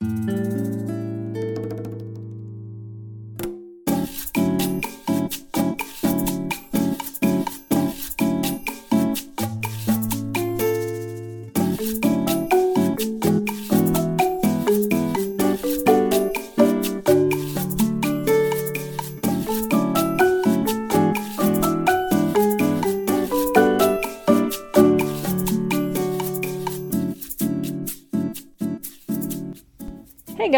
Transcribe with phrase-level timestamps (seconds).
[0.00, 0.37] Hey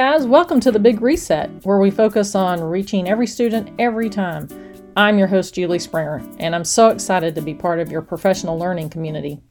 [0.01, 4.49] guys, welcome to the Big Reset, where we focus on reaching every student every time.
[4.97, 8.59] I'm your host, Julie Springer, and I'm so excited to be part of your professional
[8.59, 9.43] learning community.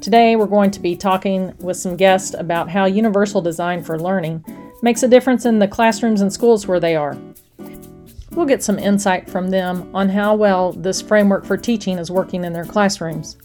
[0.00, 4.44] Today, we're going to be talking with some guests about how universal design for learning
[4.80, 7.18] makes a difference in the classrooms and schools where they are.
[8.30, 12.44] We'll get some insight from them on how well this framework for teaching is working
[12.44, 13.38] in their classrooms.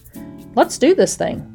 [0.54, 1.55] Let's do this thing.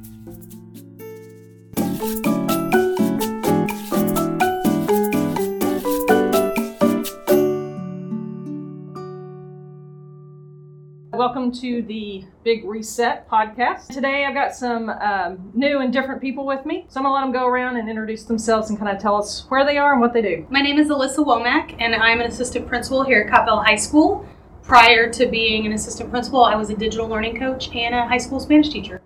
[11.20, 13.88] Welcome to the Big Reset podcast.
[13.88, 16.86] Today I've got some um, new and different people with me.
[16.88, 19.44] So I'm gonna let them go around and introduce themselves and kind of tell us
[19.50, 20.46] where they are and what they do.
[20.48, 24.26] My name is Alissa Womack, and I'm an assistant principal here at Coppell High School.
[24.62, 28.16] Prior to being an assistant principal, I was a digital learning coach and a high
[28.16, 29.02] school Spanish teacher.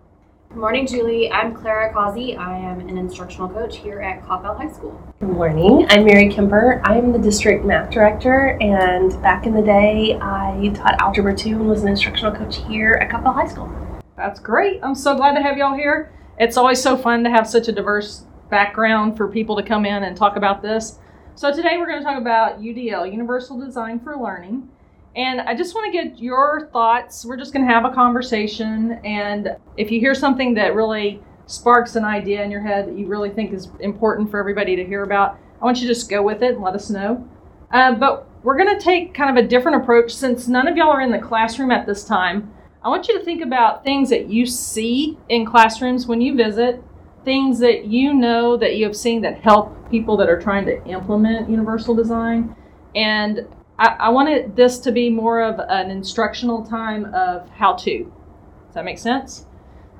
[0.55, 1.33] Good morning, Julie.
[1.33, 2.39] I'm Clara Caussey.
[2.39, 4.97] I am an instructional coach here at Coppell High School.
[5.19, 5.85] Good morning.
[5.91, 6.81] I'm Mary Kemper.
[6.85, 11.69] I'm the district math director, and back in the day, I taught Algebra 2 and
[11.69, 13.69] was an instructional coach here at Coppell High School.
[14.17, 14.79] That's great.
[14.85, 16.13] I'm so glad to have y'all here.
[16.39, 20.05] It's always so fun to have such a diverse background for people to come in
[20.05, 21.01] and talk about this.
[21.35, 24.69] So today we're going to talk about UDL, Universal Design for Learning.
[25.17, 27.25] And I just want to get your thoughts.
[27.25, 29.01] We're just going to have a conversation.
[29.05, 33.07] And if you hear something that really sparks an idea in your head that you
[33.07, 36.23] really think is important for everybody to hear about, I want you to just go
[36.23, 37.29] with it and let us know.
[37.71, 40.91] Uh, but we're going to take kind of a different approach since none of y'all
[40.91, 42.53] are in the classroom at this time.
[42.83, 46.83] I want you to think about things that you see in classrooms when you visit,
[47.25, 50.85] things that you know that you have seen that help people that are trying to
[50.87, 52.55] implement universal design.
[52.95, 53.47] And
[53.79, 58.05] I, I wanted this to be more of an instructional time of how to.
[58.05, 59.47] Does that make sense?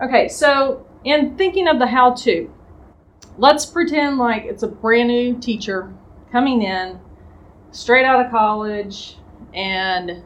[0.03, 2.53] Okay, so in thinking of the how to,
[3.39, 5.93] let's pretend like it's a brand new teacher
[6.31, 7.01] coming in
[7.71, 9.17] straight out of college
[9.53, 10.23] and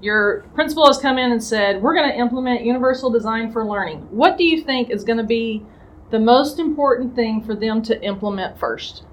[0.00, 4.00] your principal has come in and said, We're going to implement universal design for learning.
[4.10, 5.64] What do you think is going to be
[6.10, 9.04] the most important thing for them to implement first?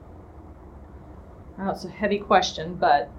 [1.57, 3.09] That's a heavy question, but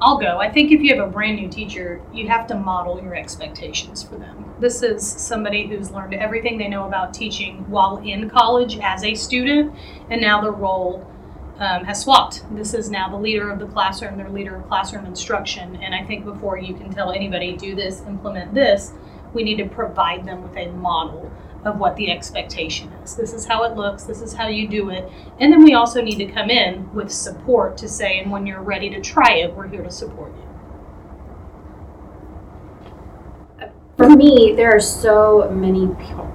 [0.00, 0.38] I'll go.
[0.38, 4.02] I think if you have a brand new teacher, you have to model your expectations
[4.02, 4.54] for them.
[4.60, 9.14] This is somebody who's learned everything they know about teaching while in college as a
[9.14, 9.74] student,
[10.08, 11.04] and now their role
[11.58, 12.44] um, has swapped.
[12.54, 15.76] This is now the leader of the classroom, their leader of classroom instruction.
[15.82, 18.92] And I think before you can tell anybody, do this, implement this,
[19.34, 21.30] we need to provide them with a model
[21.64, 23.16] of what the expectation is.
[23.16, 25.10] This is how it looks, this is how you do it.
[25.40, 28.62] And then we also need to come in with support to say, and when you're
[28.62, 30.44] ready to try it, we're here to support you.
[33.96, 35.88] For me, there are so many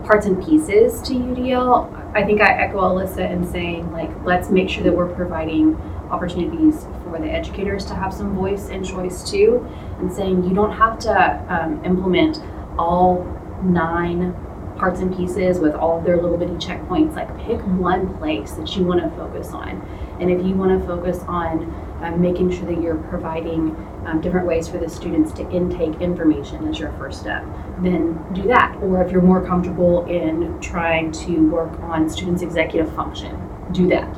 [0.04, 2.14] parts and pieces to UDL.
[2.14, 5.76] I think I echo Alissa in saying, like, let's make sure that we're providing
[6.12, 9.66] opportunities for the educators to have some voice and choice too,
[10.00, 12.42] and saying you don't have to um, implement
[12.78, 13.24] all
[13.64, 14.36] nine
[14.84, 17.16] parts and pieces with all of their little bitty checkpoints.
[17.16, 19.82] Like pick one place that you want to focus on.
[20.20, 21.74] And if you want to focus on
[22.04, 23.74] um, making sure that you're providing
[24.06, 27.46] um, different ways for the students to intake information as your first step,
[27.80, 28.76] then do that.
[28.82, 33.40] Or if you're more comfortable in trying to work on students' executive function,
[33.72, 34.14] do that.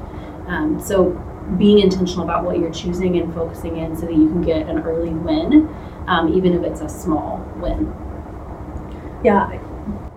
[0.48, 1.12] Um, so
[1.60, 4.80] being intentional about what you're choosing and focusing in so that you can get an
[4.80, 5.70] early win,
[6.08, 7.94] um, even if it's a small win.
[9.24, 9.60] Yeah,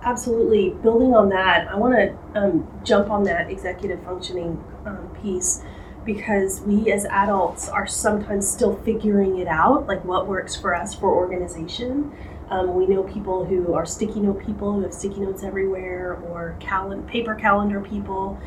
[0.08, 0.70] absolutely.
[0.70, 5.62] Building on that, I want to um, jump on that executive functioning um, piece
[6.04, 10.94] because we as adults are sometimes still figuring it out, like what works for us
[10.94, 12.10] for organization.
[12.48, 16.56] Um, we know people who are sticky note people who have sticky notes everywhere, or
[16.60, 18.38] cal- paper calendar people,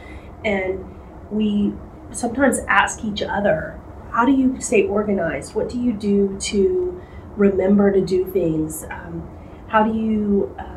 [0.43, 0.83] and
[1.29, 1.73] we
[2.11, 3.79] sometimes ask each other,
[4.09, 5.53] "How do you stay organized?
[5.53, 6.99] What do you do to
[7.37, 8.83] remember to do things?
[8.89, 9.29] Um,
[9.67, 10.70] how do you?" Uh,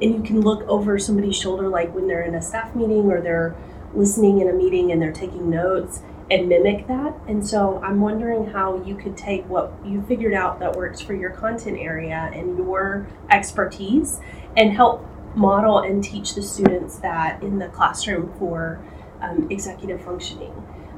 [0.00, 3.20] and you can look over somebody's shoulder like when they're in a staff meeting or
[3.20, 3.56] they're
[3.94, 7.14] listening in a meeting and they're taking notes and mimic that.
[7.26, 11.14] And so I'm wondering how you could take what you figured out that works for
[11.14, 14.20] your content area and your expertise
[14.56, 18.80] and help model and teach the students that in the classroom for
[19.20, 20.52] um, executive functioning.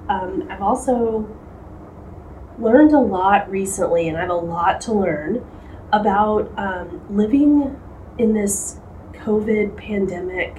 [0.08, 1.28] Um, I've also
[2.58, 5.46] learned a lot recently, and I have a lot to learn
[5.92, 7.78] about um, living
[8.18, 8.78] in this
[9.24, 10.56] COVID pandemic,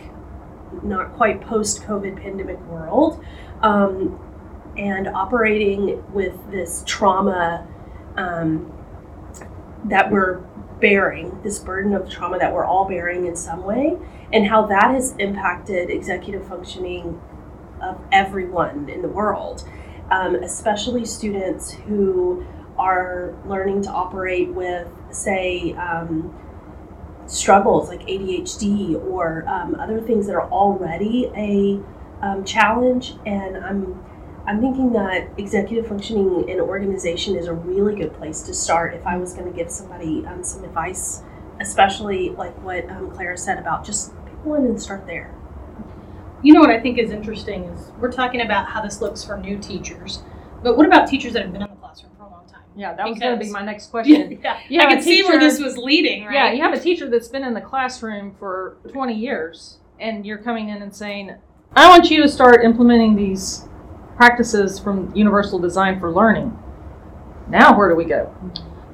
[0.82, 3.24] not quite post COVID pandemic world,
[3.62, 4.20] um,
[4.78, 7.68] and operating with this trauma
[8.18, 8.72] um,
[9.86, 10.38] that we're
[10.80, 13.98] bearing, this burden of trauma that we're all bearing in some way,
[14.32, 17.22] and how that has impacted executive functioning
[17.82, 19.68] of everyone in the world,
[20.10, 22.46] um, especially students who
[22.78, 26.34] are learning to operate with, say, um,
[27.28, 31.80] struggles like ADHD or um, other things that are already a
[32.26, 33.14] um, challenge.
[33.26, 34.04] And I'm
[34.46, 38.94] I'm thinking that executive functioning in an organization is a really good place to start.
[38.94, 41.22] If I was going to give somebody um, some advice,
[41.62, 45.34] especially like what um, Clara said about just pick one and start there.
[46.42, 49.38] You know what I think is interesting is we're talking about how this looks for
[49.38, 50.22] new teachers,
[50.62, 52.62] but what about teachers that have been the classroom for a long time?
[52.76, 54.40] Yeah, that was going to be my next question.
[54.44, 56.34] yeah, You I can see where this was leading, right?
[56.34, 60.40] Yeah, you have a teacher that's been in the classroom for 20 years, and you're
[60.40, 61.36] coming in and saying,
[61.76, 63.68] I want you to start implementing these
[64.16, 66.58] practices from Universal Design for Learning.
[67.50, 68.34] Now, where do we go?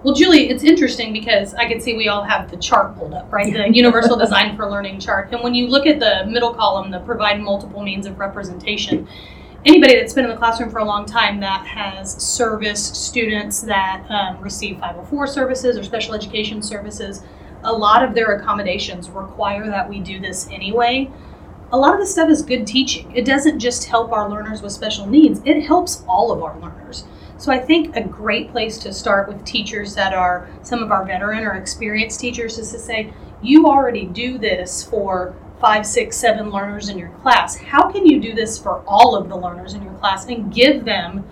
[0.03, 3.31] Well, Julie, it's interesting because I can see we all have the chart pulled up,
[3.33, 3.51] right?
[3.51, 5.33] The Universal Design for Learning chart.
[5.33, 9.09] And when you look at the middle column, the provide multiple means of representation,
[9.65, 14.06] anybody that's been in the classroom for a long time that has service students that
[14.09, 17.23] um, receive 504 services or special education services,
[17.63, 21.11] a lot of their accommodations require that we do this anyway.
[21.71, 23.11] A lot of this stuff is good teaching.
[23.15, 27.03] It doesn't just help our learners with special needs, it helps all of our learners.
[27.38, 31.06] So I think a great place to start with teachers that are some of our
[31.06, 36.50] veteran or experienced teachers is to say, you already do this for five, six, seven
[36.50, 37.57] learners in your class.
[37.57, 40.85] How can you do this for all of the learners in your class and give
[40.85, 41.27] them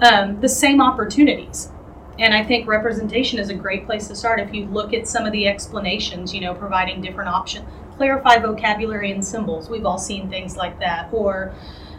[0.00, 1.70] um, the same opportunities?
[2.18, 4.40] And I think representation is a great place to start.
[4.40, 7.66] If you look at some of the explanations, you know, providing different options,
[7.96, 9.70] clarify vocabulary and symbols.
[9.70, 11.54] We've all seen things like that, or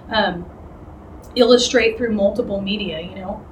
[0.09, 0.45] um,
[1.35, 2.99] illustrate through multiple media.
[3.01, 3.45] You know,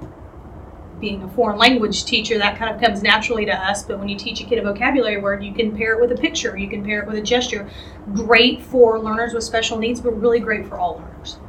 [1.00, 3.84] being a foreign language teacher, that kind of comes naturally to us.
[3.84, 6.22] But when you teach a kid a vocabulary word, you can pair it with a
[6.22, 7.70] picture, you can pair it with a gesture.
[8.14, 11.40] Great for learners with special needs, but really great for all learners.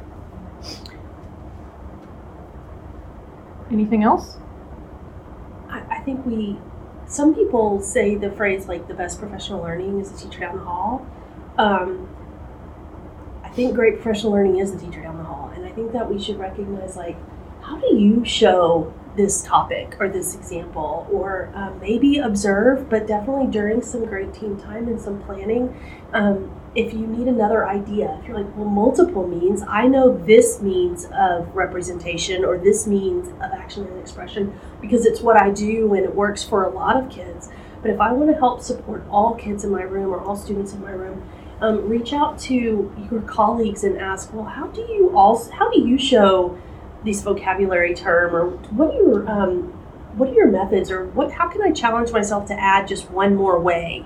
[3.71, 4.37] Anything else?
[5.69, 6.57] I, I think we,
[7.07, 10.63] some people say the phrase like the best professional learning is the teacher down the
[10.63, 11.05] hall.
[11.57, 12.09] Um,
[13.43, 16.09] I think great professional learning is the teacher down the hall, and I think that
[16.09, 17.17] we should recognize like,
[17.61, 23.47] how do you show this topic or this example, or um, maybe observe, but definitely
[23.47, 25.75] during some great team time and some planning.
[26.13, 30.61] Um, if you need another idea, if you're like, well, multiple means, I know this
[30.61, 35.93] means of representation or this means of action and expression because it's what I do
[35.93, 37.49] and it works for a lot of kids.
[37.81, 40.71] But if I want to help support all kids in my room or all students
[40.71, 41.27] in my room,
[41.59, 45.81] um, reach out to your colleagues and ask, well, how do you all, how do
[45.81, 46.57] you show
[47.03, 49.63] these vocabulary term or what are your, um,
[50.17, 53.35] what are your methods or what, how can I challenge myself to add just one
[53.35, 54.05] more way?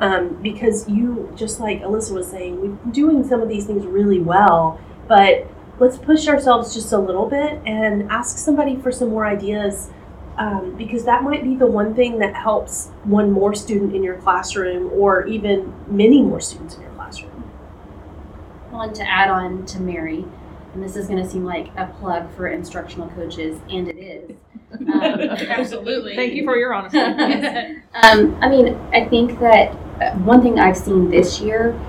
[0.00, 4.18] Um, because you, just like Alissa was saying, been doing some of these things really
[4.18, 5.46] well, but
[5.78, 9.90] let's push ourselves just a little bit and ask somebody for some more ideas
[10.36, 14.16] um, because that might be the one thing that helps one more student in your
[14.16, 17.50] classroom or even many more students in your classroom.
[18.70, 20.24] I want to add on to Mary,
[20.74, 24.36] and this is going to seem like a plug for instructional coaches, and it is.
[24.74, 26.16] Um, Absolutely.
[26.16, 26.98] Thank you for your honesty.
[27.94, 29.70] Um, I mean, I think that
[30.02, 31.80] uh, one thing I've seen this year,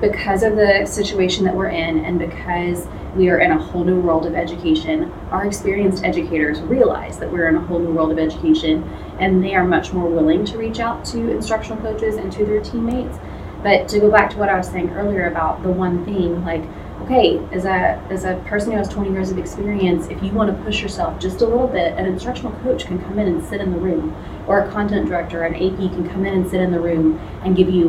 [0.00, 4.00] because of the situation that we're in, and because we are in a whole new
[4.00, 8.18] world of education, our experienced educators realize that we're in a whole new world of
[8.18, 8.82] education,
[9.20, 12.62] and they are much more willing to reach out to instructional coaches and to their
[12.62, 13.18] teammates.
[13.62, 16.64] But to go back to what I was saying earlier about the one thing, like,
[17.12, 20.54] okay, as a as a person who has 20 years of experience, if you want
[20.54, 23.60] to push yourself just a little bit, an instructional coach can come in and sit
[23.60, 24.14] in the room
[24.46, 27.56] or a content director, an AP can come in and sit in the room and
[27.56, 27.88] give you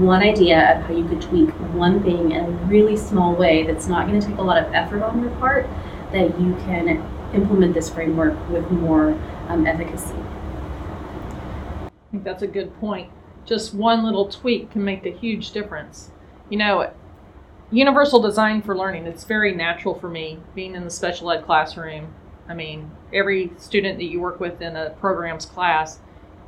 [0.00, 3.86] one idea of how you could tweak one thing in a really small way that's
[3.86, 5.68] not going to take a lot of effort on your part,
[6.12, 6.88] that you can
[7.32, 9.10] implement this framework with more
[9.48, 10.14] um, efficacy.
[11.82, 13.10] I think that's a good point.
[13.44, 16.10] Just one little tweak can make a huge difference.
[16.48, 16.92] You know,
[17.70, 22.14] universal design for learning, it's very natural for me being in the special ed classroom.
[22.48, 25.98] I mean, every student that you work with in a program's class,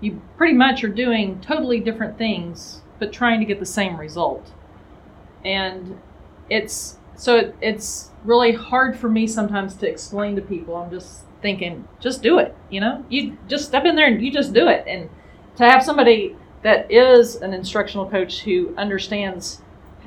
[0.00, 4.52] you pretty much are doing totally different things, but trying to get the same result.
[5.44, 6.00] And
[6.50, 10.76] it's so it, it's really hard for me sometimes to explain to people.
[10.76, 12.54] I'm just thinking, just do it.
[12.70, 14.84] You know, you just step in there and you just do it.
[14.86, 15.08] And
[15.56, 19.62] to have somebody that is an instructional coach who understands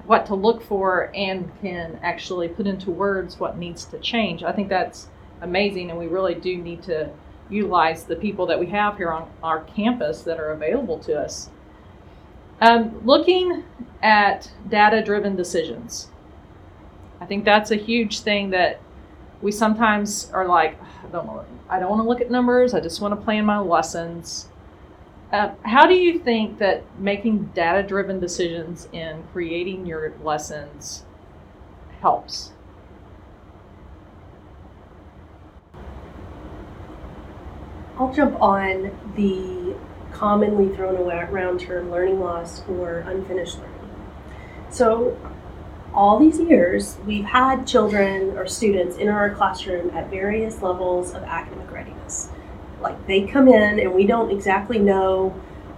[0.10, 4.52] what to look for and can actually put into words what needs to change, I
[4.52, 5.08] think that's
[5.42, 5.92] amazing.
[5.92, 7.12] And we really do need to
[7.48, 11.52] utilize the people that we have here on our campus that are available to us.
[12.60, 13.64] Um, looking
[14.02, 16.10] at data driven decisions.
[17.22, 18.82] I think that's a huge thing that
[19.44, 22.74] we sometimes are like, I don't I don't want to look at numbers.
[22.74, 24.49] I just want to plan my lessons.
[25.32, 31.06] Uh, how do you think that making data driven decisions in creating your lessons
[32.02, 32.52] helps?
[38.00, 39.76] I'll jump on the
[40.12, 43.76] commonly thrown around term learning loss or unfinished learning.
[44.72, 45.16] So,
[45.94, 51.24] all these years, we've had children or students in our classroom at various levels of
[51.24, 52.30] academic readiness.
[52.82, 55.30] Like they come in and we don't exactly know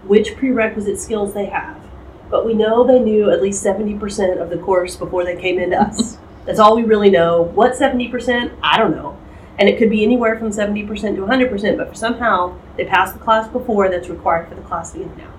[0.03, 1.81] which prerequisite skills they have,
[2.29, 5.79] but we know they knew at least 70% of the course before they came into
[5.79, 6.17] us.
[6.45, 7.43] That's all we really know.
[7.43, 8.57] What 70%?
[8.63, 9.17] I don't know.
[9.59, 13.47] And it could be anywhere from 70% to 100%, but somehow they passed the class
[13.47, 15.31] before that's required for the class to be in now.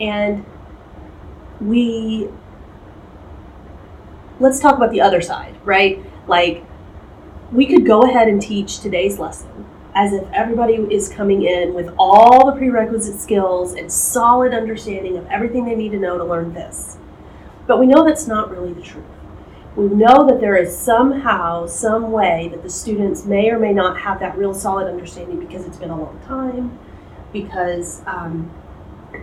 [0.00, 0.44] And
[1.60, 2.28] we
[4.40, 6.02] let's talk about the other side, right?
[6.26, 6.64] Like,
[7.52, 11.92] we could go ahead and teach today's lesson as if everybody is coming in with
[11.98, 16.54] all the prerequisite skills and solid understanding of everything they need to know to learn
[16.54, 16.96] this.
[17.66, 19.04] But we know that's not really the truth.
[19.76, 23.98] We know that there is somehow, some way that the students may or may not
[24.00, 26.78] have that real solid understanding because it's been a long time,
[27.32, 28.50] because um,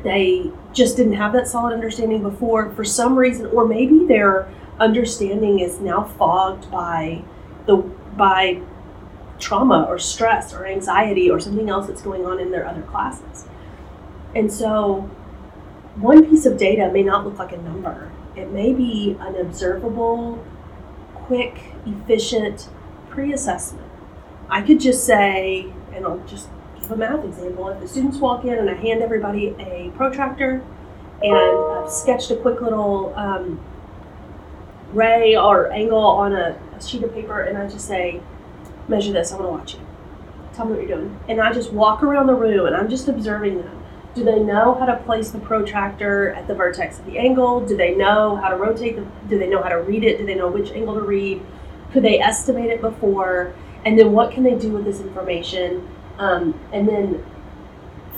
[0.04, 5.60] they just didn't have that solid understanding before for some reason, or maybe they're understanding
[5.60, 7.24] is now fogged by
[7.66, 8.62] the by
[9.40, 13.46] trauma or stress or anxiety or something else that's going on in their other classes.
[14.36, 15.10] And so
[15.96, 18.12] one piece of data may not look like a number.
[18.36, 20.44] It may be an observable,
[21.16, 22.70] quick, efficient
[23.10, 23.88] pre-assessment.
[24.50, 27.68] I could just say, and I'll just give a math example.
[27.70, 30.64] If the students walk in and I hand everybody a protractor
[31.24, 33.60] and I've sketched a quick little um,
[34.94, 38.22] ray or angle on a, a sheet of paper and I just say,
[38.88, 39.88] measure this, I want to watch you.
[40.54, 41.20] Tell me what you're doing.
[41.28, 43.84] And I just walk around the room and I'm just observing them.
[44.16, 47.66] Do they know how to place the protractor at the vertex of the angle?
[47.66, 50.18] Do they know how to rotate the, do they know how to read it?
[50.18, 51.42] Do they know which angle to read?
[51.92, 53.54] Could they estimate it before?
[53.86, 55.88] And then what can they do with this information?
[56.18, 57.24] Um, and then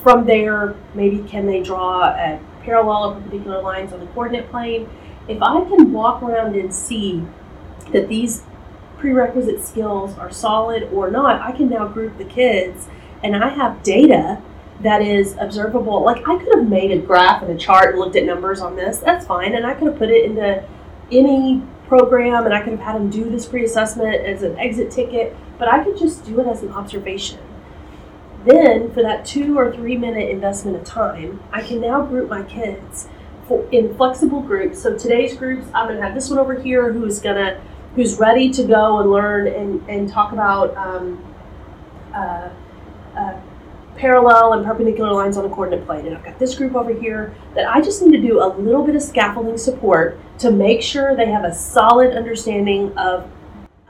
[0.02, 4.88] from there, maybe can they draw a parallel or perpendicular lines on the coordinate plane?
[5.30, 7.24] if I can walk around and see
[7.92, 8.42] that these
[9.00, 12.88] prerequisite skills are solid or not, I can now group the kids
[13.22, 14.40] and I have data
[14.80, 16.02] that is observable.
[16.02, 18.76] Like I could have made a graph and a chart and looked at numbers on
[18.76, 18.98] this.
[18.98, 19.54] That's fine.
[19.54, 20.64] And I could have put it into
[21.10, 24.90] any program and I could have had them do this pre assessment as an exit
[24.90, 27.40] ticket, but I could just do it as an observation.
[28.44, 32.42] Then, for that two or three minute investment of time, I can now group my
[32.42, 33.08] kids
[33.72, 34.80] in flexible groups.
[34.80, 37.60] So today's groups, I'm going to have this one over here who's going to
[37.94, 41.24] who's ready to go and learn and, and talk about um,
[42.14, 42.48] uh,
[43.16, 43.40] uh,
[43.96, 46.06] parallel and perpendicular lines on a coordinate plane.
[46.06, 48.84] And I've got this group over here that I just need to do a little
[48.84, 53.28] bit of scaffolding support to make sure they have a solid understanding of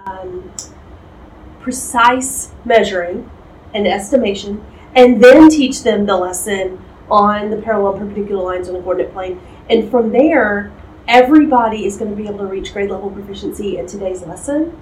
[0.07, 0.51] um,
[1.61, 3.31] precise measuring
[3.75, 4.65] and estimation,
[4.97, 9.41] and then teach them the lesson on the parallel perpendicular lines on a coordinate plane.
[9.69, 10.73] And from there,
[11.11, 14.81] everybody is going to be able to reach grade level proficiency in today's lesson.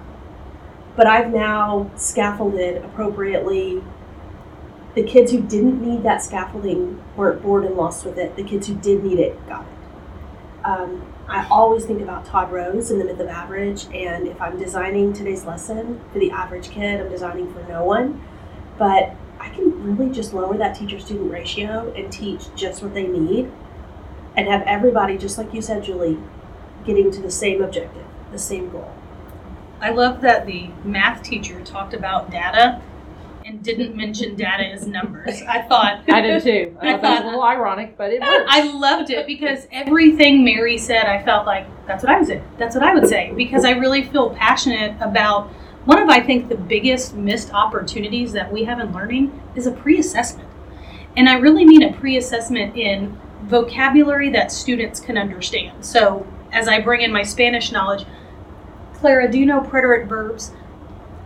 [0.95, 3.83] But I've now scaffolded appropriately.
[4.93, 8.35] The kids who didn't need that scaffolding weren't bored and lost with it.
[8.35, 10.65] The kids who did need it got it.
[10.65, 13.85] Um, I always think about Todd Rose and the myth of average.
[13.85, 18.21] And if I'm designing today's lesson for the average kid, I'm designing for no one.
[18.77, 23.07] But I can really just lower that teacher student ratio and teach just what they
[23.07, 23.51] need
[24.39, 26.17] and have everybody, just like you said, Julie,
[26.85, 28.89] getting to the same objective, the same goal.
[29.81, 32.81] I love that the math teacher talked about data
[33.45, 35.41] and didn't mention data as numbers.
[35.41, 36.77] I thought I did too.
[36.81, 38.45] I, I thought that was a little ironic, but it works.
[38.47, 42.41] I loved it because everything Mary said, I felt like that's what I would say.
[42.57, 45.49] That's what I would say because I really feel passionate about
[45.83, 49.71] one of, I think, the biggest missed opportunities that we have in learning is a
[49.71, 50.47] pre assessment.
[51.17, 55.85] And I really mean a pre assessment in vocabulary that students can understand.
[55.85, 58.05] So, as I bring in my Spanish knowledge,
[58.95, 60.51] Clara, do you know preterite verbs?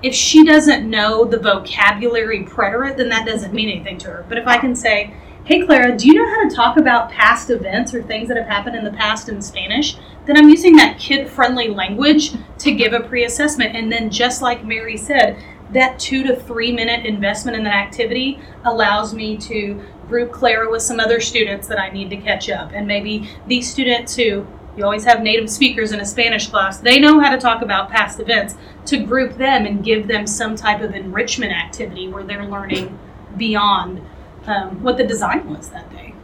[0.01, 4.25] If she doesn't know the vocabulary preterite, then that doesn't mean anything to her.
[4.27, 5.13] But if I can say,
[5.45, 8.47] hey, Clara, do you know how to talk about past events or things that have
[8.47, 9.97] happened in the past in Spanish?
[10.25, 13.75] Then I'm using that kid friendly language to give a pre assessment.
[13.75, 15.41] And then, just like Mary said,
[15.71, 20.81] that two to three minute investment in that activity allows me to group Clara with
[20.81, 22.71] some other students that I need to catch up.
[22.73, 24.45] And maybe these students who
[24.75, 27.89] you always have native speakers in a Spanish class, they know how to talk about
[27.89, 28.55] past events,
[28.85, 32.97] to group them and give them some type of enrichment activity where they're learning
[33.37, 34.01] beyond
[34.45, 36.15] um, what the design was that day.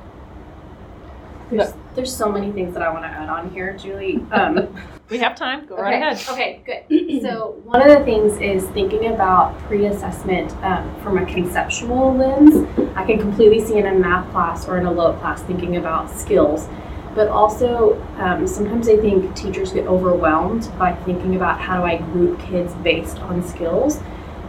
[1.51, 4.25] There's, there's so many things that I want to add on here, Julie.
[4.31, 4.73] Um,
[5.09, 5.65] We have time.
[5.65, 5.83] Go okay.
[5.83, 6.23] right ahead.
[6.29, 7.21] Okay, good.
[7.23, 12.65] so one of the things is thinking about pre-assessment um, from a conceptual lens.
[12.95, 16.09] I can completely see in a math class or in a LOA class thinking about
[16.11, 16.69] skills,
[17.15, 21.97] but also um, sometimes I think teachers get overwhelmed by thinking about how do I
[21.97, 23.99] group kids based on skills.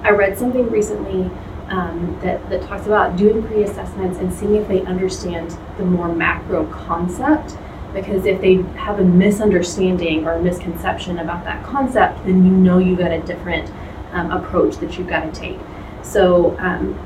[0.03, 1.31] I read something recently
[1.71, 6.67] um, that, that talks about doing pre-assessments and seeing if they understand the more macro
[6.67, 7.57] concept
[7.95, 12.79] because if they have a misunderstanding or a misconception about that concept, then you know
[12.79, 13.71] you've got a different
[14.13, 15.59] um, approach that you've got to take.
[16.03, 16.99] So um,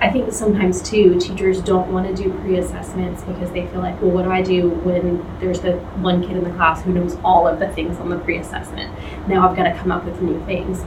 [0.00, 4.10] I think sometimes too, teachers don't want to do pre-assessments because they feel like, well,
[4.10, 7.46] what do I do when there's the one kid in the class who knows all
[7.46, 8.92] of the things on the pre-assessment?
[9.28, 10.82] Now I've got to come up with new things.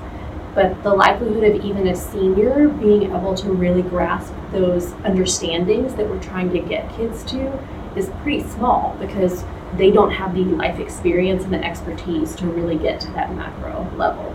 [0.55, 6.09] But the likelihood of even a senior being able to really grasp those understandings that
[6.09, 7.51] we're trying to get kids to
[7.97, 9.43] is pretty small because
[9.75, 13.85] they don't have the life experience and the expertise to really get to that macro
[13.97, 14.33] level.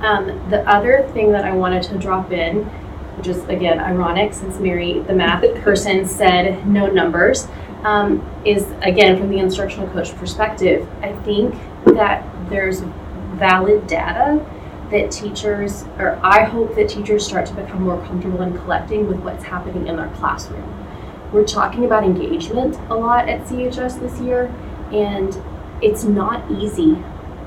[0.00, 2.64] Um, the other thing that I wanted to drop in,
[3.16, 7.48] which is again ironic since Mary, the math person, said no numbers,
[7.82, 10.88] um, is again from the instructional coach perspective.
[11.02, 12.80] I think that there's
[13.34, 14.44] valid data
[14.90, 19.18] that teachers, or I hope that teachers start to become more comfortable in collecting with
[19.20, 20.80] what's happening in their classroom
[21.32, 24.46] we're talking about engagement a lot at CHS this year,
[24.92, 25.40] and
[25.82, 26.96] it's not easy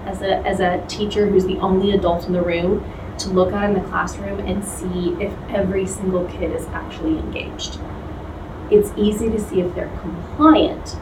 [0.05, 2.83] as a, as a teacher who's the only adult in the room
[3.17, 7.79] to look out in the classroom and see if every single kid is actually engaged.
[8.71, 10.97] It's easy to see if they're compliant,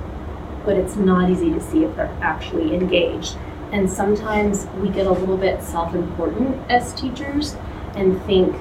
[0.66, 3.38] but it's not easy to see if they're actually engaged.
[3.72, 7.56] And sometimes we get a little bit self important as teachers
[7.96, 8.56] and think,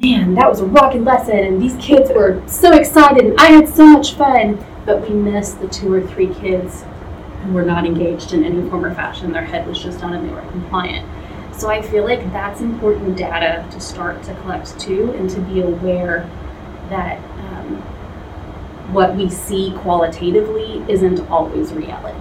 [0.00, 3.68] man, that was a rocking lesson, and these kids were so excited, and I had
[3.68, 4.64] so much fun.
[4.84, 6.84] But we missed the two or three kids
[7.42, 9.32] who were not engaged in any form or fashion.
[9.32, 11.08] Their head was just on and they were compliant.
[11.56, 15.60] So I feel like that's important data to start to collect too, and to be
[15.60, 16.30] aware
[16.88, 17.78] that um,
[18.92, 22.18] what we see qualitatively isn't always reality.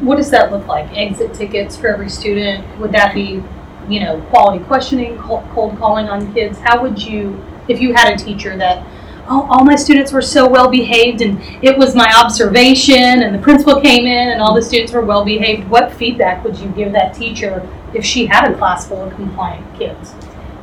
[0.00, 0.90] What does that look like?
[0.96, 2.78] Exit tickets for every student?
[2.78, 3.42] Would that be
[3.88, 6.58] you know, quality questioning, cold calling on kids?
[6.58, 8.86] How would you, if you had a teacher that,
[9.28, 13.38] oh, all my students were so well behaved and it was my observation and the
[13.38, 16.92] principal came in and all the students were well behaved, what feedback would you give
[16.92, 20.14] that teacher if she had a class full of compliant kids?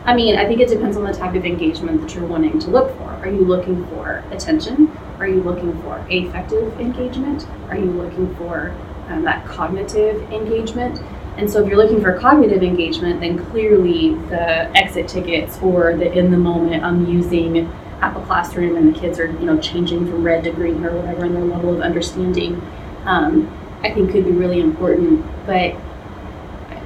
[0.06, 2.70] I mean, I think it depends on the type of engagement that you're wanting to
[2.70, 3.10] look for.
[3.10, 4.96] Are you looking for attention?
[5.18, 7.48] Are you looking for affective engagement?
[7.70, 8.76] Are you looking for
[9.08, 11.02] um, that cognitive engagement?
[11.38, 16.12] And so if you're looking for cognitive engagement, then clearly the exit tickets or the
[16.12, 17.70] in the moment I'm using
[18.02, 21.26] Apple Classroom and the kids are, you know, changing from red to green or whatever
[21.26, 22.62] in their level of understanding,
[23.06, 23.48] um,
[23.82, 25.26] I think could be really important.
[25.46, 25.76] But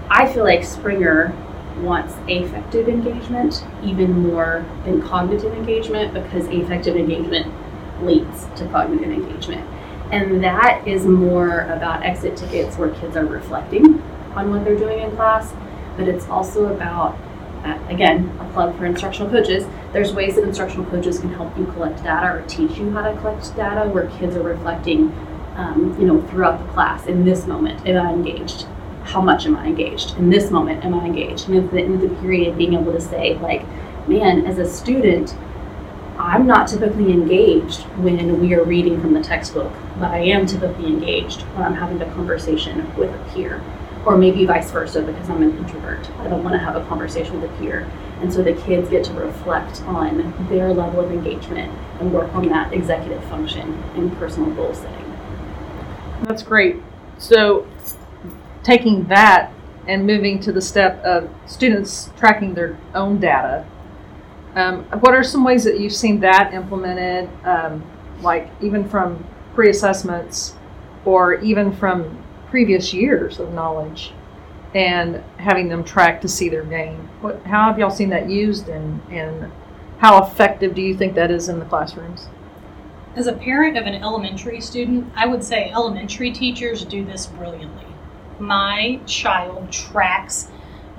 [0.10, 1.36] I feel like Springer
[1.82, 7.52] wants affective engagement even more than cognitive engagement because affective engagement
[8.04, 9.68] leads to cognitive engagement.
[10.12, 14.02] And that is more about exit tickets where kids are reflecting
[14.36, 15.54] on what they're doing in class,
[15.98, 17.18] but it's also about,
[17.64, 19.66] uh, again, a plug for instructional coaches.
[19.94, 23.16] There's ways that instructional coaches can help you collect data or teach you how to
[23.20, 25.12] collect data where kids are reflecting,
[25.56, 27.06] um, you know, throughout the class.
[27.06, 28.66] In this moment, am I engaged?
[29.04, 30.18] How much am I engaged?
[30.18, 31.50] In this moment, am I engaged?
[31.50, 33.64] And at the end of the period, being able to say, like,
[34.08, 35.36] man, as a student,
[36.20, 40.88] I'm not typically engaged when we are reading from the textbook, but I am typically
[40.88, 43.64] engaged when I'm having a conversation with a peer
[44.06, 46.10] or maybe vice versa because I'm an introvert.
[46.20, 47.90] I don't want to have a conversation with a peer.
[48.20, 52.50] And so the kids get to reflect on their level of engagement and work on
[52.50, 55.18] that executive function and personal goal setting.
[56.24, 56.78] That's great.
[57.18, 57.66] So,
[58.64, 59.54] taking that
[59.88, 63.66] and moving to the step of students tracking their own data,
[64.56, 67.84] um, what are some ways that you've seen that implemented, um,
[68.22, 70.56] like even from pre assessments
[71.06, 74.12] or even from previous years of knowledge
[74.76, 76.98] and having them track to see their gain.
[77.22, 79.52] What, how have y'all seen that used and, and
[80.00, 82.28] how effective do you think that is in the classrooms?
[83.16, 87.86] As a parent of an elementary student, I would say elementary teachers do this brilliantly.
[88.40, 90.50] My child tracks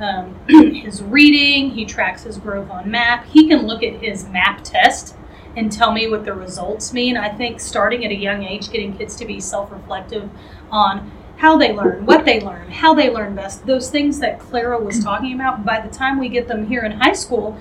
[0.00, 3.26] um, his reading, he tracks his growth on map.
[3.26, 5.14] He can look at his map test
[5.56, 7.16] and tell me what the results mean.
[7.16, 10.28] I think starting at a young age, getting kids to be self reflective
[10.70, 14.78] on how they learn, what they learn, how they learn best, those things that Clara
[14.78, 17.58] was talking about, by the time we get them here in high school,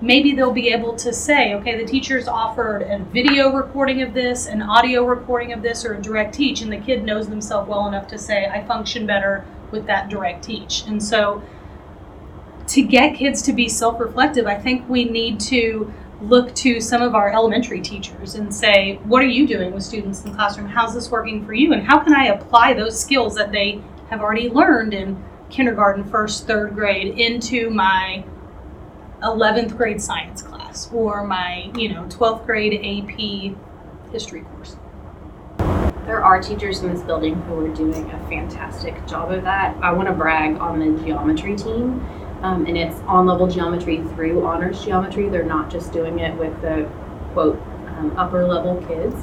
[0.00, 4.46] maybe they'll be able to say, okay, the teacher's offered a video recording of this,
[4.46, 7.86] an audio recording of this, or a direct teach, and the kid knows themselves well
[7.86, 10.84] enough to say, I function better with that direct teach.
[10.86, 11.42] And so,
[12.68, 17.00] to get kids to be self reflective, I think we need to look to some
[17.00, 20.68] of our elementary teachers and say, what are you doing with students in the classroom?
[20.68, 21.72] How's this working for you?
[21.72, 26.46] And how can I apply those skills that they have already learned in kindergarten, first,
[26.46, 28.24] third grade into my
[29.22, 34.76] 11th grade science class or my, you know, 12th grade AP history course?
[36.08, 39.76] There are teachers in this building who are doing a fantastic job of that.
[39.82, 42.00] I want to brag on the geometry team
[42.40, 45.28] um, and it's on level geometry through honors geometry.
[45.28, 46.90] They're not just doing it with the
[47.34, 49.16] quote um, upper level kids.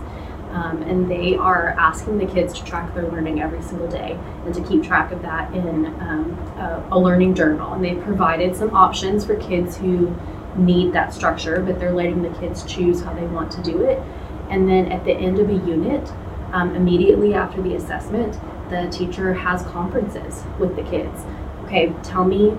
[0.51, 4.53] Um, and they are asking the kids to track their learning every single day and
[4.53, 7.73] to keep track of that in um, a, a learning journal.
[7.73, 10.15] And they've provided some options for kids who
[10.55, 13.99] need that structure, but they're letting the kids choose how they want to do it.
[14.51, 16.11] And then at the end of a unit,
[16.55, 18.39] um, immediately after the assessment,
[18.69, 21.23] the teacher has conferences with the kids.
[21.65, 22.57] Okay, tell me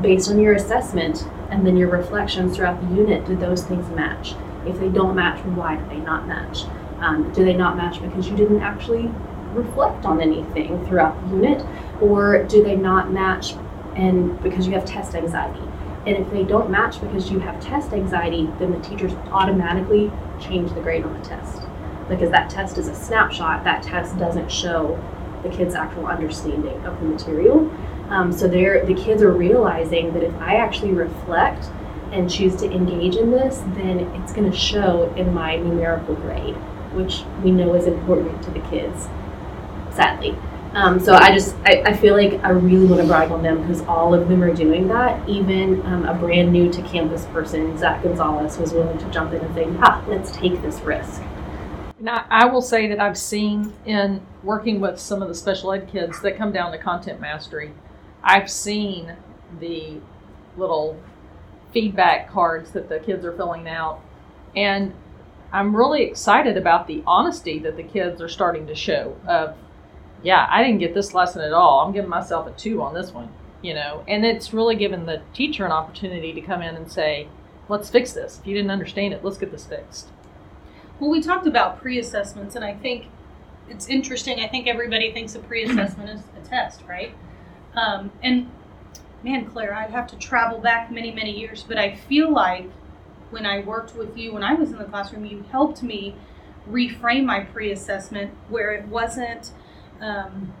[0.00, 4.34] based on your assessment and then your reflections throughout the unit, do those things match?
[4.66, 6.64] If they don't match, why do they not match?
[7.00, 9.10] Um, do they not match because you didn't actually
[9.52, 11.66] reflect on anything throughout the unit?
[12.00, 13.54] Or do they not match
[13.96, 15.62] and because you have test anxiety?
[16.06, 20.72] And if they don't match because you have test anxiety, then the teachers automatically change
[20.72, 21.63] the grade on the test.
[22.08, 24.98] Because that test is a snapshot, that test doesn't show
[25.42, 27.70] the kid's actual understanding of the material.
[28.08, 31.66] Um, so they're, the kids are realizing that if I actually reflect
[32.12, 36.54] and choose to engage in this, then it's going to show in my numerical grade,
[36.92, 39.08] which we know is important to the kids,
[39.92, 40.36] sadly.
[40.74, 43.60] Um, so I just, I, I, feel like I really want to brag on them
[43.60, 45.28] because all of them are doing that.
[45.28, 49.40] Even um, a brand new to campus person, Zach Gonzalez, was willing to jump in
[49.40, 51.22] and say, "Ha, let's take this risk."
[52.04, 55.88] Now, I will say that I've seen in working with some of the special ed
[55.90, 57.72] kids that come down to content mastery
[58.22, 59.16] I've seen
[59.58, 60.00] the
[60.56, 61.00] little
[61.72, 64.00] feedback cards that the kids are filling out,
[64.54, 64.92] and
[65.52, 69.16] I'm really excited about the honesty that the kids are starting to show.
[69.26, 69.56] Of,
[70.22, 71.86] yeah, I didn't get this lesson at all.
[71.86, 73.30] I'm giving myself a two on this one,
[73.62, 77.28] you know, and it's really given the teacher an opportunity to come in and say,
[77.68, 78.40] let's fix this.
[78.40, 80.08] If you didn't understand it, let's get this fixed.
[81.00, 83.06] Well, we talked about pre assessments, and I think
[83.68, 84.40] it's interesting.
[84.40, 87.14] I think everybody thinks a pre assessment is a test, right?
[87.74, 88.50] Um, and
[89.24, 92.70] man, Claire, I'd have to travel back many, many years, but I feel like
[93.30, 96.14] when I worked with you, when I was in the classroom, you helped me
[96.70, 99.50] reframe my pre assessment where it wasn't
[100.00, 100.52] um,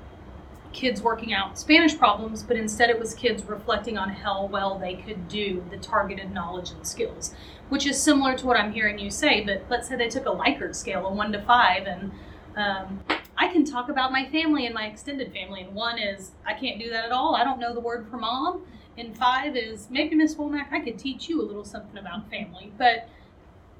[0.72, 4.94] kids working out Spanish problems, but instead it was kids reflecting on how well they
[4.94, 7.34] could do the targeted knowledge and skills,
[7.68, 9.42] which is similar to what I'm hearing you say.
[9.42, 12.12] But let's say they took a Likert scale, a one to five, and
[12.56, 13.00] um,
[13.36, 15.62] I can talk about my family and my extended family.
[15.62, 17.34] And one is, I can't do that at all.
[17.34, 18.62] I don't know the word for mom.
[18.96, 22.72] And five is, maybe Miss Womack, I could teach you a little something about family.
[22.78, 23.08] But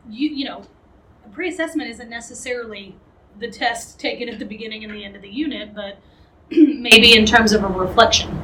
[0.09, 0.64] you, you know,
[1.25, 2.97] a pre-assessment isn't necessarily
[3.38, 5.99] the test taken at the beginning and the end of the unit, but
[6.51, 8.40] maybe in terms of a reflection.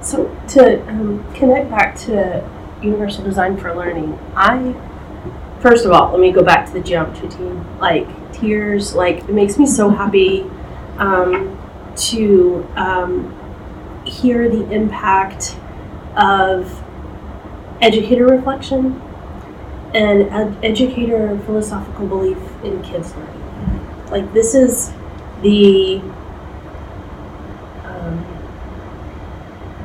[0.00, 4.74] So to um, connect back to universal design for learning, I
[5.60, 7.78] first of all let me go back to the geometry team.
[7.78, 8.94] Like tears.
[8.94, 10.50] Like it makes me so happy
[10.98, 11.58] um,
[11.96, 15.56] to um, hear the impact
[16.16, 16.82] of
[17.80, 19.00] educator reflection
[19.94, 24.06] and ed- educator philosophical belief in kids learning.
[24.10, 24.92] Like this is
[25.42, 26.00] the
[27.84, 28.24] um,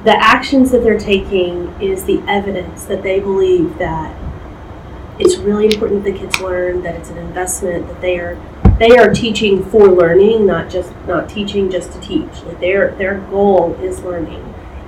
[0.07, 4.15] the actions that they're taking is the evidence that they believe that
[5.19, 8.37] it's really important that the kids learn that it's an investment that they are
[8.79, 12.41] they are teaching for learning not just not teaching just to teach.
[12.43, 14.41] Like their their goal is learning.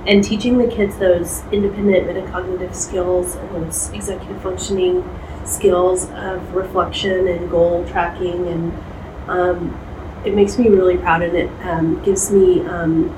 [0.06, 5.04] And teaching the kids those independent metacognitive skills and those executive functioning
[5.44, 8.82] skills of reflection and goal tracking and
[9.28, 13.14] um, it makes me really proud and it um, gives me um,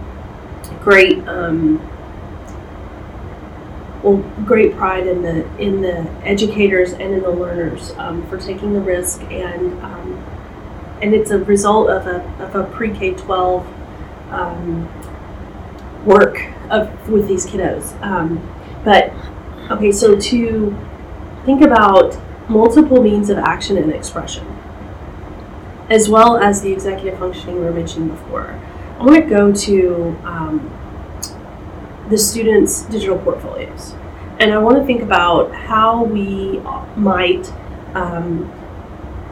[0.80, 1.78] great um,
[4.02, 8.72] well great pride in the in the educators and in the learners um, for taking
[8.72, 10.24] the risk and um,
[11.00, 13.66] and it's a result of a, of a pre-K 12
[14.30, 18.00] um, work of with these kiddos.
[18.02, 18.40] Um,
[18.84, 19.12] but
[19.70, 20.76] okay so to
[21.44, 24.46] think about multiple means of action and expression
[25.88, 28.60] as well as the executive functioning we were mentioning before
[29.02, 30.70] I want to go to um,
[32.08, 33.96] the students' digital portfolios.
[34.38, 36.60] And I want to think about how we
[36.94, 37.52] might
[37.96, 38.48] um,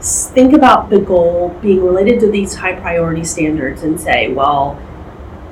[0.01, 4.77] think about the goal being related to these high priority standards and say, well,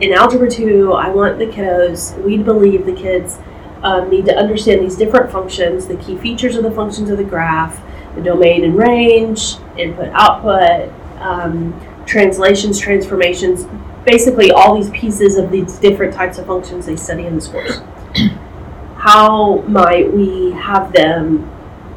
[0.02, 3.38] in Algebra 2, I want the kiddos, we believe the kids
[3.84, 7.24] um, need to understand these different functions, the key features of the functions of the
[7.24, 7.82] graph,
[8.16, 11.74] the domain and range, input, output, um,
[12.06, 13.66] translations, transformations,
[14.10, 17.80] basically all these pieces of these different types of functions they study in this course.
[18.98, 21.50] How might we have them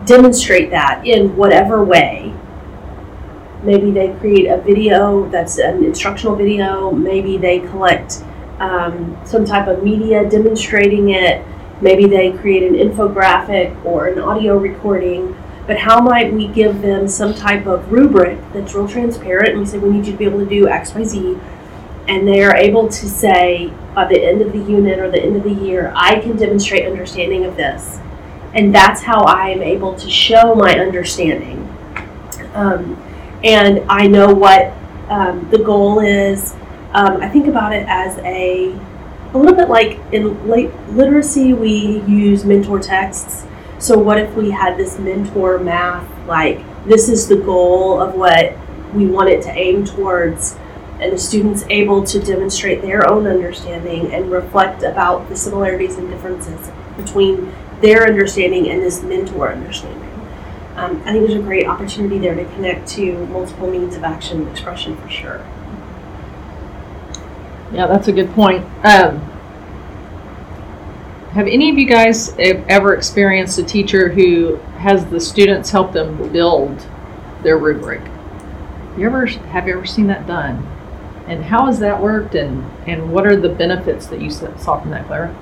[0.04, 2.34] demonstrate that in whatever way?
[3.62, 6.90] Maybe they create a video that's an instructional video.
[6.90, 8.22] Maybe they collect
[8.58, 11.44] um, some type of media demonstrating it.
[11.80, 15.34] Maybe they create an infographic or an audio recording.
[15.66, 19.66] But how might we give them some type of rubric that's real transparent and we
[19.66, 21.38] say, we need you to be able to do X, Y, Z
[22.08, 25.36] and they are able to say by the end of the unit or the end
[25.36, 27.98] of the year, I can demonstrate understanding of this.
[28.54, 31.68] And that's how I am able to show my understanding.
[32.54, 32.96] Um,
[33.44, 34.72] and I know what
[35.08, 36.54] um, the goal is.
[36.92, 38.78] Um, I think about it as a,
[39.32, 43.46] a little bit like in late literacy, we use mentor texts.
[43.78, 48.56] So, what if we had this mentor math, like this is the goal of what
[48.94, 50.56] we want it to aim towards?
[51.02, 56.08] And the students able to demonstrate their own understanding and reflect about the similarities and
[56.08, 60.08] differences between their understanding and this mentor understanding.
[60.76, 64.42] Um, I think there's a great opportunity there to connect to multiple means of action
[64.42, 65.44] and expression for sure.
[67.72, 68.64] Yeah, that's a good point.
[68.84, 69.18] Um,
[71.32, 76.32] have any of you guys ever experienced a teacher who has the students help them
[76.32, 76.86] build
[77.42, 78.02] their rubric?
[78.96, 80.68] You ever have you ever seen that done?
[81.26, 82.34] And how has that worked?
[82.34, 85.34] And and what are the benefits that you saw from that, Clara?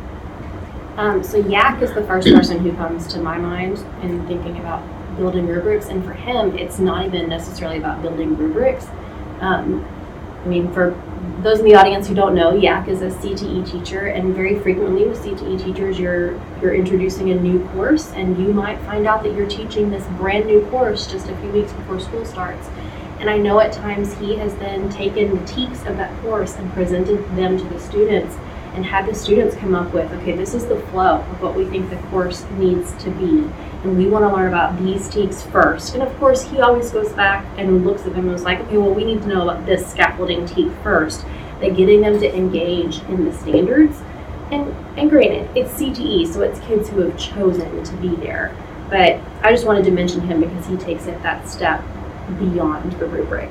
[0.97, 4.83] Um, so Yak is the first person who comes to my mind in thinking about
[5.17, 8.87] building rubrics, and for him, it's not even necessarily about building rubrics.
[9.41, 9.87] Um,
[10.45, 10.95] I mean, for
[11.43, 15.07] those in the audience who don't know, Yak is a CTE teacher, and very frequently
[15.07, 19.35] with CTE teachers, you're you're introducing a new course, and you might find out that
[19.35, 22.69] you're teaching this brand new course just a few weeks before school starts.
[23.21, 26.73] And I know at times he has then taken the TEKS of that course and
[26.73, 28.35] presented them to the students
[28.75, 31.67] and had the students come up with, okay, this is the flow of what we
[31.67, 33.47] think the course needs to be.
[33.83, 35.93] And we want to learn about these TEKS first.
[35.93, 38.79] And of course, he always goes back and looks at them and was like, okay,
[38.79, 41.27] well, we need to know about this scaffolding TEK first.
[41.61, 43.99] That getting them to engage in the standards.
[44.51, 48.57] And, and granted, it's CTE, so it's kids who have chosen to be there.
[48.89, 51.85] But I just wanted to mention him because he takes it that step
[52.39, 53.51] beyond the rubric.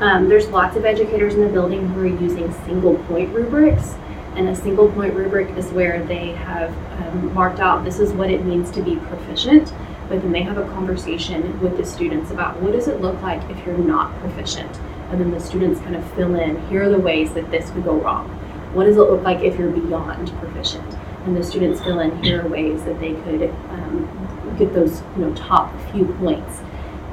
[0.00, 3.94] Um, there's lots of educators in the building who are using single point rubrics.
[4.34, 6.70] And a single point rubric is where they have
[7.02, 9.72] um, marked out this is what it means to be proficient,
[10.08, 13.42] but then they have a conversation with the students about what does it look like
[13.50, 14.74] if you're not proficient.
[15.10, 17.84] And then the students kind of fill in here are the ways that this could
[17.84, 18.28] go wrong.
[18.72, 20.94] What does it look like if you're beyond proficient?
[21.26, 25.26] And the students fill in here are ways that they could um, get those you
[25.26, 26.62] know top few points.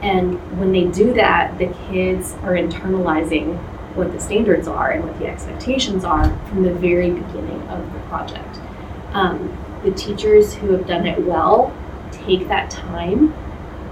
[0.02, 3.58] And when they do that, the kids are internalizing
[3.96, 8.00] what the standards are and what the expectations are from the very beginning of the
[8.02, 8.60] project.
[9.12, 11.76] Um, the teachers who have done it well
[12.12, 13.34] take that time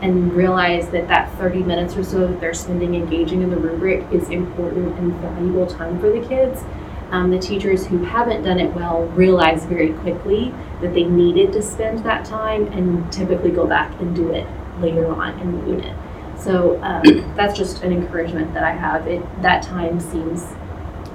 [0.02, 4.06] and realize that that 30 minutes or so that they're spending engaging in the rubric
[4.12, 6.64] is important and valuable time for the kids.
[7.10, 11.62] Um, the teachers who haven't done it well realize very quickly that they needed to
[11.62, 14.46] spend that time and typically go back and do it
[14.80, 15.98] later on in the unit.
[16.38, 17.04] So um,
[17.36, 19.08] that's just an encouragement that I have.
[19.08, 20.44] It that time seems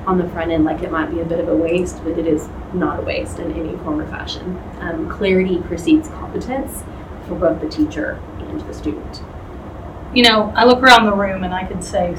[0.07, 2.27] on the front end like it might be a bit of a waste, but it
[2.27, 4.61] is not a waste in any form or fashion.
[4.81, 6.83] Um, clarity precedes competence
[7.29, 9.23] for both the teacher and the student.
[10.13, 12.17] You know, I look around the room and I could say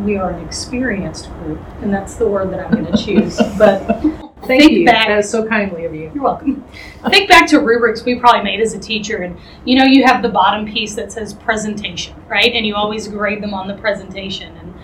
[0.00, 3.36] we are an experienced group, and that's the word that I'm going to choose.
[3.58, 4.84] But Thank Think you.
[4.86, 6.10] back- That is so kindly of you.
[6.14, 6.64] You're welcome.
[7.08, 10.22] Think back to rubrics we probably made as a teacher, and you know, you have
[10.22, 12.52] the bottom piece that says presentation, right?
[12.52, 14.56] And you always grade them on the presentation.
[14.56, 14.74] And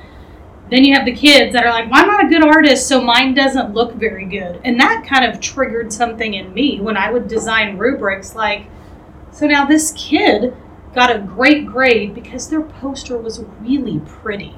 [0.70, 3.00] Then you have the kids that are like, well, I'm not a good artist, so
[3.00, 4.58] mine doesn't look very good.
[4.64, 8.66] And that kind of triggered something in me when I would design rubrics like,
[9.32, 10.54] so now this kid
[10.94, 14.54] got a great grade because their poster was really pretty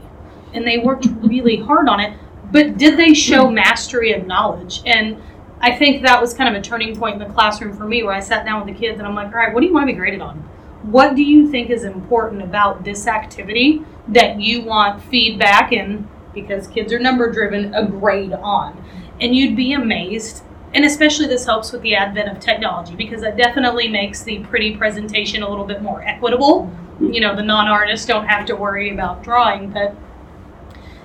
[0.53, 2.17] and they worked really hard on it.
[2.55, 4.81] But did they show mastery of knowledge?
[4.87, 5.21] And
[5.61, 8.15] I think that was kind of a turning point in the classroom for me where
[8.15, 9.89] I sat down with the kids and I'm like, all right, what do you want
[9.89, 10.37] to be graded on?
[10.85, 16.69] What do you think is important about this activity that you want feedback and because
[16.69, 18.85] kids are number driven, a grade on?
[19.21, 23.37] And you'd be amazed and especially this helps with the advent of technology because that
[23.37, 26.71] definitely makes the pretty presentation a little bit more equitable.
[27.01, 29.97] You know, the non artists don't have to worry about drawing, but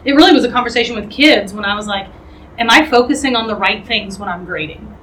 [0.06, 2.08] it really was a conversation with kids when I was like,
[2.58, 4.96] Am I focusing on the right things when I'm grading?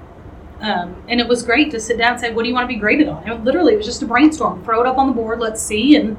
[0.61, 2.75] Um, and it was great to sit down and say, What do you want to
[2.75, 3.29] be graded on?
[3.29, 4.65] And literally, it was just a brainstorm.
[4.65, 6.17] Throw it up on the board, let's see, and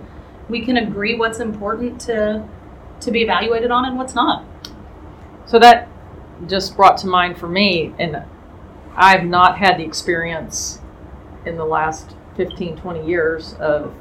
[0.50, 2.48] we can agree what's important to
[3.00, 4.44] to be evaluated on and what's not.
[5.46, 5.88] So that
[6.48, 8.24] just brought to mind for me, and
[8.96, 10.82] I've not had the experience
[11.46, 13.94] in the last 15, 20 years of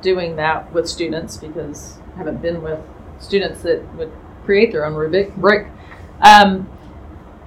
[0.00, 2.80] doing that with students because I haven't been with
[3.22, 4.12] students that would
[4.44, 5.68] create their own rubric.
[6.20, 6.68] Um,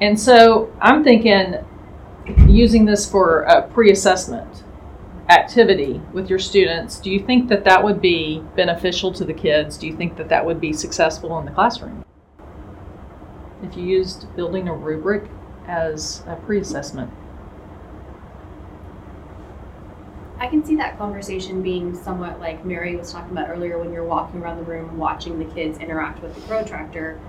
[0.02, 1.56] and so I'm thinking
[2.48, 4.64] using this for a pre assessment
[5.30, 9.78] activity with your students, do you think that that would be beneficial to the kids?
[9.78, 12.06] Do you think that that would be successful in the classroom?
[13.64, 15.30] If you used building a rubric
[15.68, 17.12] as a pre-assessment.
[20.38, 24.04] I can see that conversation being somewhat like Mary was talking about earlier when you're
[24.04, 27.20] walking around the room watching the kids interact with the protractor.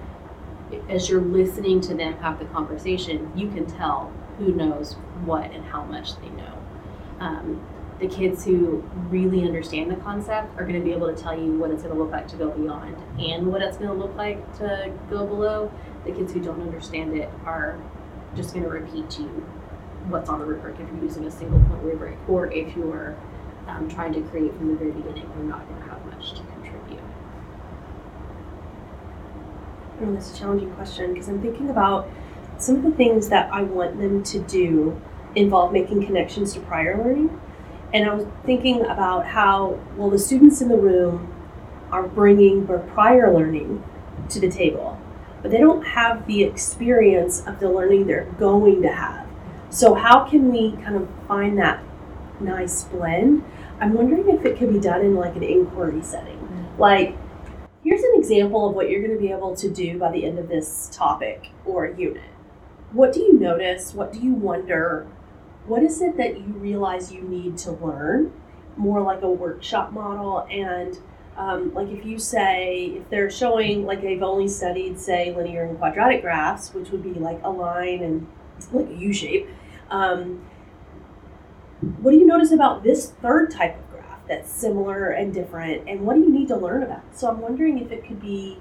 [0.88, 5.64] As you're listening to them have the conversation, you can tell who knows what and
[5.64, 6.58] how much they know.
[7.20, 7.64] Um,
[8.00, 11.52] the kids who really understand the concept are going to be able to tell you
[11.52, 14.14] what it's going to look like to go beyond and what it's going to look
[14.16, 15.72] like to go below.
[16.04, 17.78] The kids who don't understand it are
[18.34, 19.46] just going to repeat to you
[20.08, 23.16] what's on the rubric if you're using a single point rubric, or if you're
[23.66, 26.42] um, trying to create from the very beginning, you're not going to have much to
[26.42, 27.00] contribute.
[30.00, 32.08] Oh, that's a challenging question because I'm thinking about
[32.58, 35.00] some of the things that I want them to do
[35.34, 37.40] involve making connections to prior learning.
[37.92, 41.32] And I was thinking about how, well, the students in the room
[41.90, 43.82] are bringing their prior learning
[44.28, 45.00] to the table
[45.46, 49.25] but they don't have the experience of the learning they're going to have.
[49.76, 51.84] So, how can we kind of find that
[52.40, 53.44] nice blend?
[53.78, 56.38] I'm wondering if it could be done in like an inquiry setting.
[56.38, 56.80] Mm-hmm.
[56.80, 57.14] Like,
[57.84, 60.38] here's an example of what you're going to be able to do by the end
[60.38, 62.30] of this topic or unit.
[62.92, 63.92] What do you notice?
[63.92, 65.06] What do you wonder?
[65.66, 68.32] What is it that you realize you need to learn?
[68.78, 70.98] More like a workshop model and
[71.36, 75.76] um, like if you say if they're showing like they've only studied say linear and
[75.76, 78.26] quadratic graphs which would be like a line and
[78.72, 79.46] like a u shape
[79.90, 80.44] um,
[82.00, 86.00] what do you notice about this third type of graph that's similar and different and
[86.00, 87.02] what do you need to learn about?
[87.12, 88.60] So i'm wondering if it could be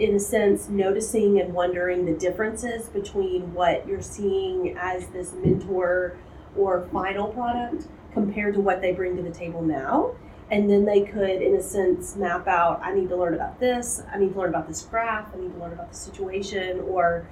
[0.00, 6.16] in a sense noticing and wondering the differences between what you're seeing as this mentor
[6.56, 10.14] or final product compared to what they bring to the table now.
[10.50, 14.02] And then they could in a sense map out i need to learn about this
[14.12, 17.28] i need to learn about this graph i need to learn about the situation or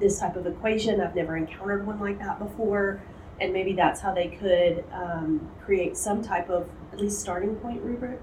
[0.00, 1.00] this type of equation.
[1.00, 3.00] I've never encountered one like that before.
[3.40, 7.80] And maybe that's how they could um, create some type of at least starting point
[7.82, 8.20] rubric.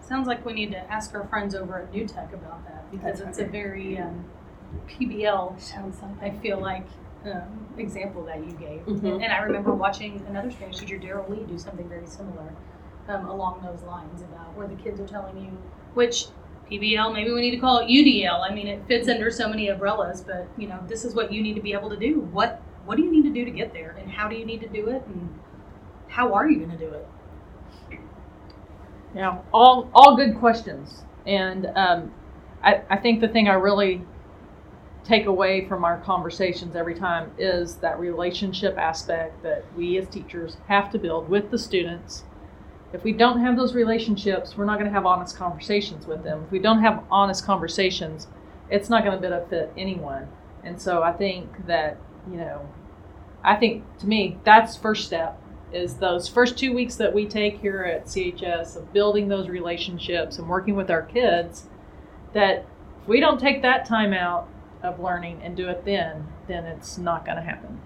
[0.00, 3.20] Sounds like we need to ask our friends over at new tech about that because
[3.20, 3.48] that's it's right.
[3.48, 4.24] a very um,
[4.88, 6.86] pbl sounds like i feel like
[7.24, 8.80] um, example that you gave.
[8.80, 9.06] Mm-hmm.
[9.06, 12.54] and, and i remember watching another spanish teacher daryl lee do something very similar
[13.08, 15.50] um, along those lines about where the kids are telling you
[15.94, 16.26] which
[16.70, 18.40] PBL, maybe we need to call it UDL.
[18.48, 21.42] I mean, it fits under so many umbrellas, but you know, this is what you
[21.42, 22.20] need to be able to do.
[22.32, 24.60] What what do you need to do to get there, and how do you need
[24.60, 25.40] to do it, and
[26.08, 27.08] how are you going to do it?
[29.14, 32.12] Yeah, all all good questions, and um,
[32.62, 34.02] I I think the thing I really
[35.04, 40.56] take away from our conversations every time is that relationship aspect that we as teachers
[40.66, 42.24] have to build with the students
[42.94, 46.44] if we don't have those relationships, we're not going to have honest conversations with them.
[46.44, 48.28] If we don't have honest conversations,
[48.70, 50.28] it's not going to benefit anyone.
[50.62, 51.98] And so I think that,
[52.30, 52.68] you know,
[53.42, 55.40] I think to me, that's first step
[55.72, 60.38] is those first two weeks that we take here at CHS of building those relationships
[60.38, 61.66] and working with our kids
[62.32, 62.64] that
[63.02, 64.48] if we don't take that time out
[64.84, 67.80] of learning and do it then, then it's not going to happen.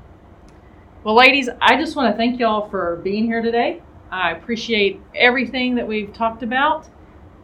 [1.03, 3.83] Well, ladies, I just want to thank y'all for being here today.
[4.11, 6.89] I appreciate everything that we've talked about.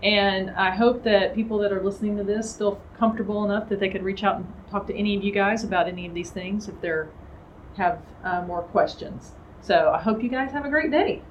[0.02, 3.88] And I hope that people that are listening to this feel comfortable enough that they
[3.88, 6.68] could reach out and talk to any of you guys about any of these things
[6.68, 6.92] if they
[7.76, 9.32] have uh, more questions.
[9.62, 11.22] So I hope you guys have a great day.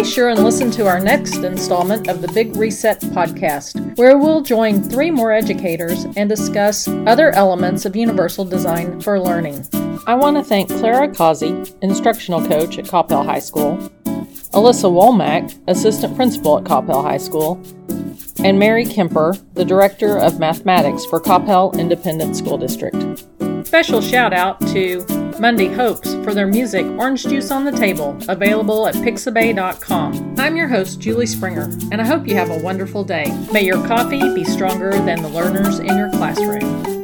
[0.00, 4.40] Be sure and listen to our next installment of the Big Reset podcast, where we'll
[4.40, 9.62] join three more educators and discuss other elements of universal design for learning.
[10.06, 13.76] I want to thank Clara Caussey, instructional coach at Coppell High School,
[14.54, 17.60] Alissa Womack, assistant principal at Coppell High School,
[18.42, 22.96] and Mary Kemper, the director of mathematics for Coppell Independent School District.
[23.66, 25.04] Special shout out to
[25.40, 30.34] Monday Hopes for their music Orange Juice on the Table, available at pixabay.com.
[30.38, 33.34] I'm your host, Julie Springer, and I hope you have a wonderful day.
[33.50, 36.99] May your coffee be stronger than the learners in your classroom.